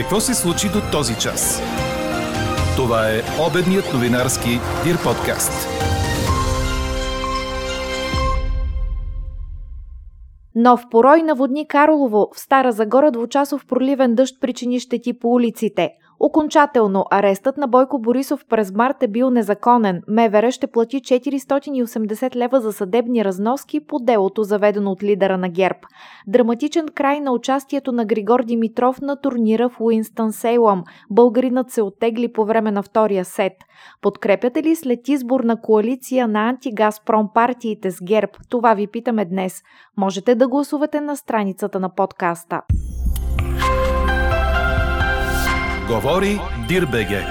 [0.00, 1.62] Какво се случи до този час?
[2.76, 4.48] Това е обедният новинарски
[4.84, 5.68] Дир подкаст.
[10.54, 12.28] Нов порой наводни Карлово.
[12.34, 15.90] В Стара Загора двучасов проливен дъжд причини щети по улиците.
[16.22, 20.02] Окончателно арестът на Бойко Борисов през март е бил незаконен.
[20.08, 25.78] МВР ще плати 480 лева за съдебни разноски по делото заведено от лидера на ГЕРБ.
[26.26, 30.84] Драматичен край на участието на Григор Димитров на турнира в Уинстън Сейлъм.
[31.10, 33.52] Българинът се оттегли по време на втория сет.
[34.02, 38.32] Подкрепяте ли след избор на коалиция на антигазпром партиите с ГЕРБ?
[38.48, 39.62] Това ви питаме днес.
[39.96, 42.62] Можете да гласувате на страницата на подкаста.
[45.90, 47.26] Говори Дирбеге.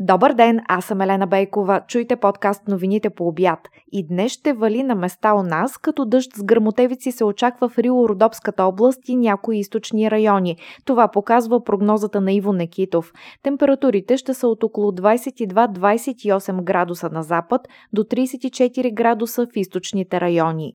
[0.00, 1.80] Добър ден, аз съм Елена Бейкова.
[1.88, 3.58] Чуйте подкаст новините по обяд.
[3.92, 7.78] И днес ще вали на места у нас, като дъжд с грамотевици се очаква в
[7.78, 10.56] Рило-Родопската област и някои източни райони.
[10.84, 13.12] Това показва прогнозата на Иво Некитов.
[13.42, 17.60] Температурите ще са от около 22-28 градуса на запад
[17.92, 20.74] до 34 градуса в източните райони.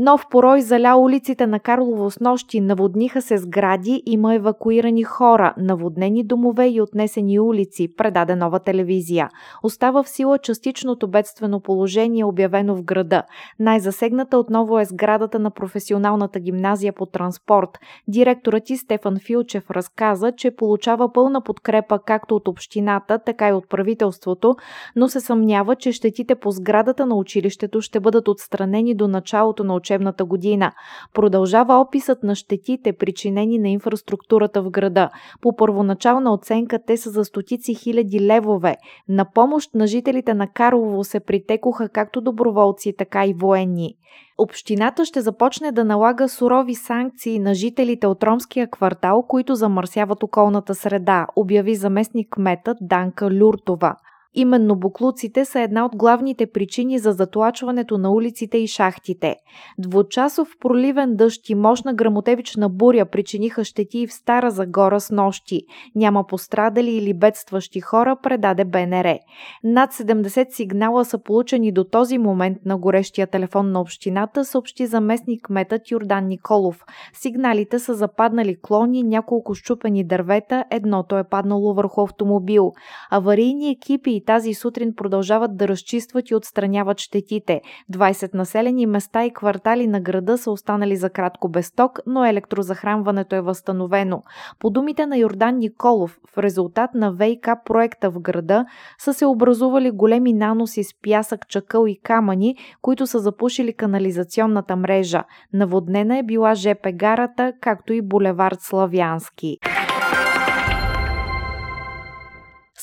[0.00, 6.24] Нов порой заля улиците на Карлово с нощи, наводниха се сгради, има евакуирани хора, наводнени
[6.24, 9.28] домове и отнесени улици, предаде нова телевизия.
[9.62, 13.22] Остава в сила частичното бедствено положение, обявено в града.
[13.58, 17.78] Най-засегната отново е сградата на професионалната гимназия по транспорт.
[18.08, 23.68] Директорът и Стефан Филчев разказа, че получава пълна подкрепа както от общината, така и от
[23.68, 24.56] правителството,
[24.96, 29.74] но се съмнява, че щетите по сградата на училището ще бъдат отстранени до началото на
[29.88, 30.72] учебната година.
[31.14, 35.10] Продължава описът на щетите, причинени на инфраструктурата в града.
[35.40, 38.76] По първоначална оценка те са за стотици хиляди левове.
[39.08, 43.94] На помощ на жителите на Карлово се притекоха както доброволци, така и военни.
[44.38, 50.74] Общината ще започне да налага сурови санкции на жителите от ромския квартал, които замърсяват околната
[50.74, 53.94] среда, обяви заместник кметът Данка Люртова.
[54.40, 59.36] Именно буклуците са една от главните причини за затлачването на улиците и шахтите.
[59.78, 65.62] Двучасов проливен дъжд и мощна грамотевична буря причиниха щети и в Стара Загора с нощи.
[65.94, 69.18] Няма пострадали или бедстващи хора, предаде БНР.
[69.64, 75.50] Над 70 сигнала са получени до този момент на горещия телефон на общината, съобщи заместник
[75.50, 76.84] метът Йордан Николов.
[77.12, 82.72] Сигналите са западнали клони, няколко щупени дървета, едното е паднало върху автомобил.
[83.10, 87.60] Аварийни екипи и тази сутрин продължават да разчистват и отстраняват щетите.
[87.92, 93.36] 20 населени места и квартали на града са останали за кратко без ток, но електрозахранването
[93.36, 94.22] е възстановено.
[94.58, 98.64] По думите на Йордан Николов, в резултат на ВИК проекта в града
[98.98, 105.24] са се образували големи наноси с пясък, чакъл и камъни, които са запушили канализационната мрежа.
[105.52, 109.58] Наводнена е била ЖП гарата, както и булевард Славянски.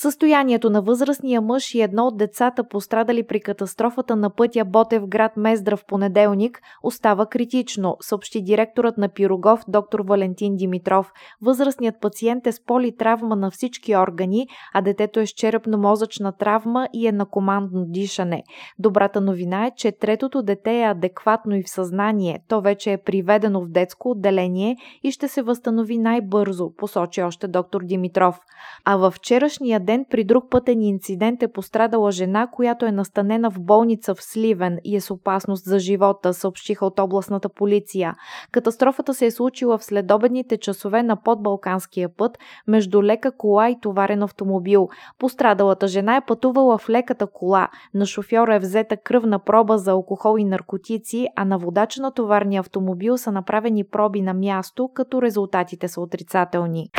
[0.05, 5.31] Състоянието на възрастния мъж и едно от децата пострадали при катастрофата на пътя Ботев град
[5.37, 11.11] Мездра в понеделник остава критично, съобщи директорът на Пирогов доктор Валентин Димитров.
[11.41, 17.07] Възрастният пациент е с политравма на всички органи, а детето е с черепно-мозъчна травма и
[17.07, 18.43] е на командно дишане.
[18.79, 22.39] Добрата новина е, че третото дете е адекватно и в съзнание.
[22.47, 27.81] То вече е приведено в детско отделение и ще се възстанови най-бързо, посочи още доктор
[27.83, 28.39] Димитров.
[28.85, 33.59] А във вчерашния ден при друг пътен инцидент е пострадала жена, която е настанена в
[33.59, 38.15] болница в Сливен и е с опасност за живота, съобщиха от областната полиция.
[38.51, 44.23] Катастрофата се е случила в следобедните часове на подбалканския път между лека кола и товарен
[44.23, 44.87] автомобил.
[45.19, 47.69] Пострадалата жена е пътувала в леката кола.
[47.93, 52.59] На шофьора е взета кръвна проба за алкохол и наркотици, а на водача на товарния
[52.59, 56.89] автомобил са направени проби на място, като резултатите са отрицателни.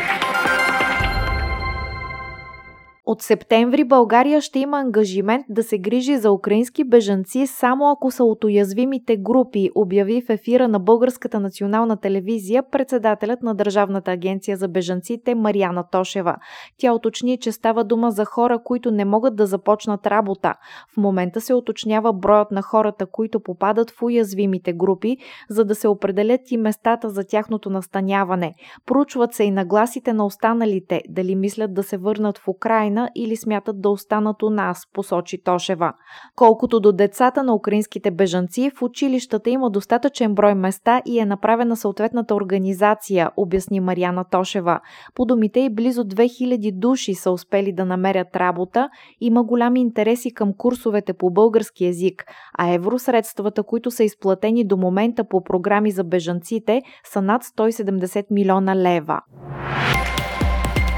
[3.08, 8.24] От септември България ще има ангажимент да се грижи за украински бежанци само ако са
[8.24, 14.68] от уязвимите групи, обяви в ефира на Българската национална телевизия председателят на Държавната агенция за
[14.68, 16.36] бежанците Марияна Тошева.
[16.78, 20.54] Тя уточни, че става дума за хора, които не могат да започнат работа.
[20.94, 25.16] В момента се уточнява броят на хората, които попадат в уязвимите групи,
[25.48, 28.54] за да се определят и местата за тяхното настаняване.
[28.86, 33.37] Проучват се и нагласите на останалите, дали мислят да се върнат в Украина Украина или
[33.37, 35.93] смятат да останат у нас, посочи Тошева.
[36.37, 41.77] Колкото до децата на украинските бежанци, в училищата има достатъчен брой места и е направена
[41.77, 44.81] съответната организация, обясни Марияна Тошева.
[45.15, 48.89] По думите и близо 2000 души са успели да намерят работа,
[49.21, 52.25] има голями интереси към курсовете по български язик,
[52.59, 58.77] а евросредствата, които са изплатени до момента по програми за бежанците, са над 170 милиона
[58.77, 59.21] лева.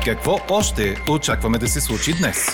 [0.09, 2.47] Какво още очакваме да се случи днес?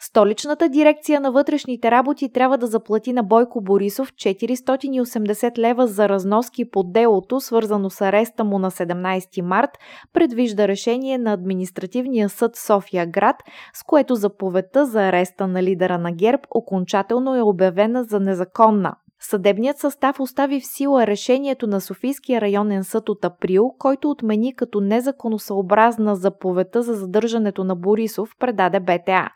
[0.00, 6.70] Столичната дирекция на вътрешните работи трябва да заплати на Бойко Борисов 480 лева за разноски
[6.70, 9.70] по делото, свързано с ареста му на 17 март,
[10.12, 13.36] предвижда решение на Административния съд София град,
[13.74, 18.94] с което заповедта за ареста на лидера на ГЕРБ окончателно е обявена за незаконна.
[19.20, 24.80] Съдебният състав остави в сила решението на Софийския районен съд от април, който отмени като
[24.80, 29.28] незаконосъобразна заповедта за задържането на Борисов, предаде БТА.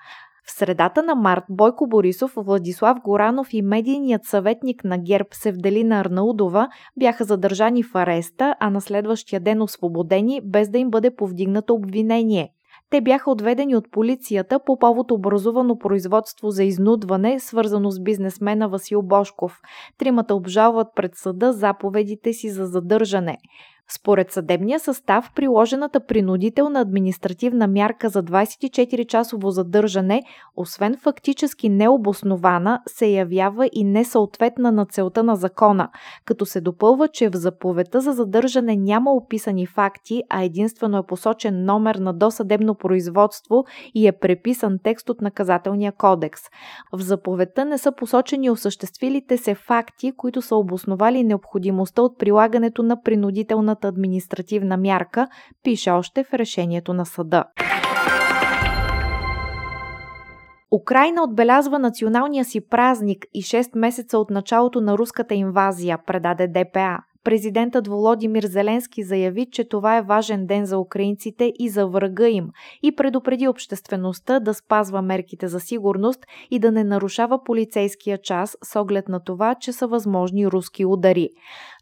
[0.48, 6.68] В средата на март Бойко Борисов, Владислав Горанов и медийният съветник на ГЕРБ Севделина Арнаудова
[6.98, 12.52] бяха задържани в ареста, а на следващия ден освободени, без да им бъде повдигнато обвинение.
[12.90, 19.02] Те бяха отведени от полицията по повод образувано производство за изнудване, свързано с бизнесмена Васил
[19.02, 19.60] Бошков.
[19.98, 23.38] Тримата обжалват пред съда заповедите си за задържане.
[23.92, 30.22] Според съдебния състав, приложената принудителна административна мярка за 24-часово задържане,
[30.56, 35.88] освен фактически необоснована, се явява и несъответна на целта на закона,
[36.24, 41.64] като се допълва, че в заповедта за задържане няма описани факти, а единствено е посочен
[41.64, 43.64] номер на досъдебно производство
[43.94, 46.42] и е преписан текст от наказателния кодекс.
[46.92, 53.02] В заповедта не са посочени осъществилите се факти, които са обосновали необходимостта от прилагането на
[53.02, 55.28] принудителна наказателната административна мярка,
[55.62, 57.44] пише още в решението на съда.
[60.70, 66.98] Украина отбелязва националния си празник и 6 месеца от началото на руската инвазия, предаде ДПА.
[67.24, 72.50] Президентът Володимир Зеленски заяви, че това е важен ден за украинците и за врага им
[72.82, 76.20] и предупреди обществеността да спазва мерките за сигурност
[76.50, 81.28] и да не нарушава полицейския час с оглед на това, че са възможни руски удари.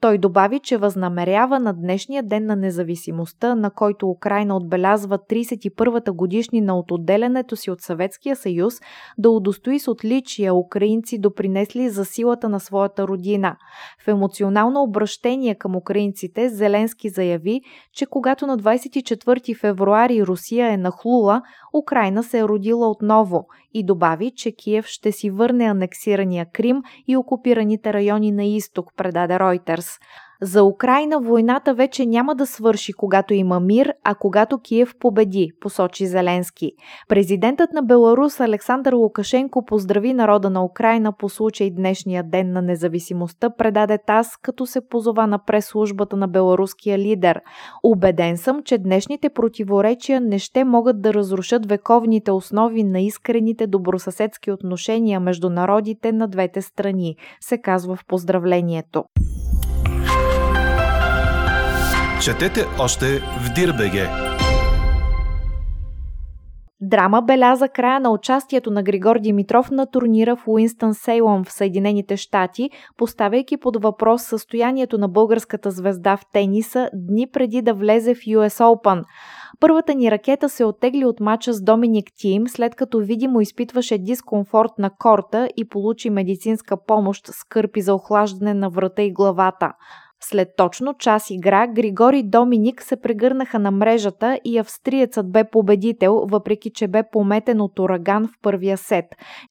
[0.01, 6.79] Той добави, че възнамерява на днешния ден на независимостта, на който Украина отбелязва 31-та годишнина
[6.79, 8.75] от отделянето си от Съветския съюз,
[9.19, 13.57] да удостои с отличия украинци допринесли за силата на своята родина.
[14.05, 17.61] В емоционално обращение към украинците Зеленски заяви,
[17.93, 21.43] че когато на 24 февруари Русия е нахлула,
[21.75, 23.47] Украина се е родила отново
[23.79, 29.35] и добави, че Киев ще си върне анексирания Крим и окупираните райони на изток, предаде
[29.35, 30.01] Reuters.
[30.43, 36.07] За Украина войната вече няма да свърши, когато има мир, а когато Киев победи, посочи
[36.07, 36.73] Зеленски.
[37.09, 43.51] Президентът на Беларус Александър Лукашенко поздрави народа на Украина по случай днешния ден на независимостта,
[43.51, 47.41] предаде ТАС, като се позова на прес-службата на беларуския лидер.
[47.83, 54.51] Убеден съм, че днешните противоречия не ще могат да разрушат вековните основи на искрените добросъседски
[54.51, 59.05] отношения между народите на двете страни, се казва в поздравлението.
[62.23, 64.09] Четете още в Дирбеге.
[66.81, 72.17] Драма беляза края на участието на Григор Димитров на турнира в Уинстън Сейлъм в Съединените
[72.17, 78.19] щати, поставяйки под въпрос състоянието на българската звезда в тениса дни преди да влезе в
[78.19, 79.03] US Open.
[79.61, 84.71] Първата ни ракета се оттегли от мача с Доминик Тим, след като видимо изпитваше дискомфорт
[84.79, 89.73] на корта и получи медицинска помощ с кърпи за охлаждане на врата и главата.
[90.29, 96.71] След точно час игра, Григори Доминик се прегърнаха на мрежата и австриецът бе победител, въпреки
[96.71, 99.05] че бе пометен от ураган в първия сет.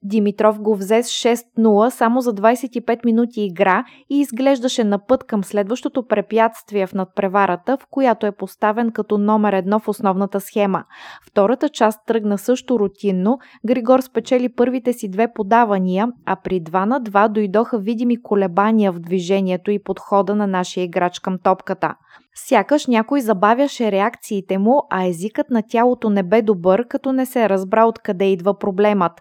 [0.04, 5.44] Димитров го взе с 6-0 само за 25 минути игра и изглеждаше на път към
[5.44, 10.84] следващото препятствие в надпреварата, в която е поставен като номер едно в основната схема.
[11.28, 13.40] Втората част тръгна също рутинно.
[13.66, 19.00] Григор спечели първите си две подавания, а при 2 на 2 дойдоха видими колебания в
[19.00, 21.96] движението и подхода на нашия играч към топката.
[22.36, 27.50] Сякаш някой забавяше реакциите му, а езикът на тялото не бе добър, като не се
[27.50, 29.12] разбра откъде идва проблемът.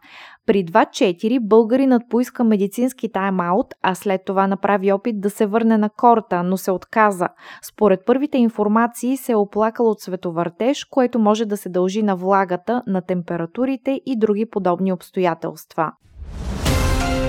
[0.46, 5.90] При 2-4 българинът поиска медицински тайм-аут, а след това направи опит да се върне на
[5.90, 7.28] корта, но се отказа.
[7.62, 12.82] Според първите информации се е оплакал от световъртеж, което може да се дължи на влагата,
[12.86, 15.92] на температурите и други подобни обстоятелства.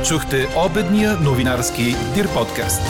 [0.08, 1.84] Чухте обедния новинарски
[2.16, 2.82] Дир подкаст.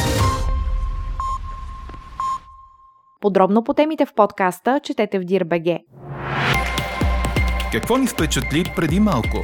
[3.21, 5.79] Подробно по темите в подкаста четете в Дирбеге.
[7.71, 9.37] Какво ни впечатли преди малко?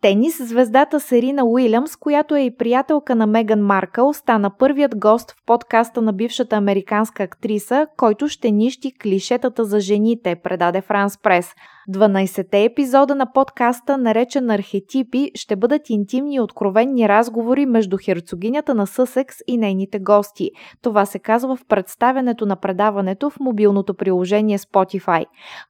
[0.00, 5.34] Тенис звездата Серина Уилямс, която е и приятелка на Меган Маркъл, стана първият гост в
[5.46, 11.54] подкаста на бившата американска актриса, който ще нищи клишетата за жените, предаде Франс Прес.
[11.90, 18.86] 12-те епизода на подкаста, наречен Архетипи, ще бъдат интимни и откровенни разговори между херцогинята на
[18.86, 20.50] Съсекс и нейните гости.
[20.82, 25.24] Това се казва в представянето на предаването в мобилното приложение Spotify.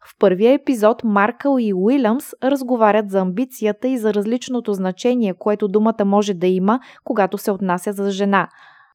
[0.06, 6.04] В първия епизод Маркъл и Уилямс разговарят за амбицията и за различното значение, което думата
[6.04, 8.48] може да има, когато се отнася за жена.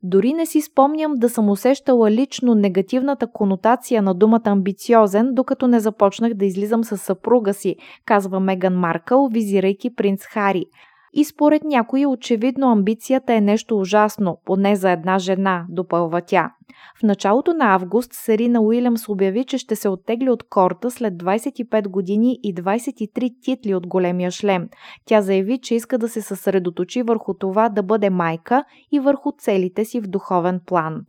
[0.04, 5.80] Дори не си спомням да съм усещала лично негативната конотация на думата амбициозен, докато не
[5.80, 10.66] започнах да излизам с съпруга си, казва Меган Маркъл, визирайки принц Хари.
[11.14, 16.52] И според някои очевидно амбицията е нещо ужасно, поне за една жена, допълва тя.
[17.00, 21.88] В началото на август Серина Уилямс обяви, че ще се оттегли от корта след 25
[21.88, 24.70] години и 23 титли от големия шлем.
[25.06, 29.86] Тя заяви, че иска да се съсредоточи върху това да бъде майка и върху целите
[29.86, 31.02] си в духовен план.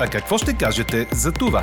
[0.00, 1.62] А какво ще кажете за това?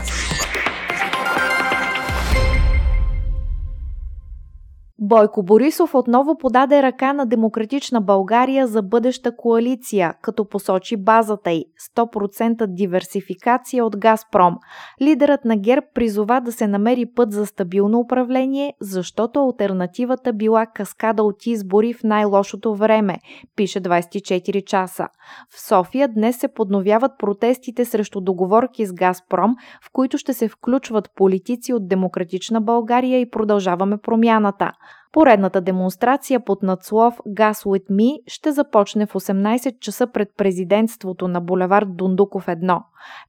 [5.06, 11.66] Бойко Борисов отново подаде ръка на Демократична България за бъдеща коалиция, като посочи базата й–
[11.96, 14.56] 100% диверсификация от Газпром.
[15.02, 21.24] Лидерът на ГЕРБ призова да се намери път за стабилно управление, защото альтернативата била каскада
[21.24, 23.18] от избори в най-лошото време,
[23.56, 25.08] пише 24 часа.
[25.50, 29.56] В София днес се подновяват протестите срещу договорки с Газпром,
[29.86, 34.72] в които ще се включват политици от Демократична България и продължаваме промяната.
[35.13, 41.41] Поредната демонстрация под надслов Gas with Me ще започне в 18 часа пред президентството на
[41.41, 42.82] булевард Дундуков 1.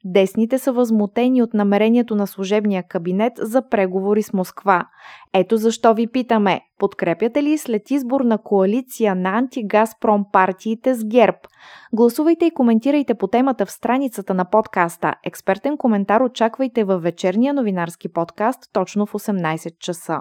[0.05, 4.87] Десните са възмутени от намерението на служебния кабинет за преговори с Москва.
[5.35, 11.39] Ето защо ви питаме, подкрепяте ли след избор на коалиция на антигазпром партиите с ГЕРБ?
[11.93, 15.15] Гласувайте и коментирайте по темата в страницата на подкаста.
[15.25, 20.21] Експертен коментар очаквайте във вечерния новинарски подкаст точно в 18 часа.